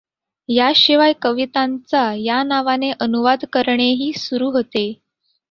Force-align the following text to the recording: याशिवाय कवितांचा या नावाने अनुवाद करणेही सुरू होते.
याशिवाय 0.49 1.13
कवितांचा 1.21 2.01
या 2.17 2.41
नावाने 2.43 2.91
अनुवाद 2.99 3.45
करणेही 3.53 4.11
सुरू 4.13 4.49
होते. 4.51 4.91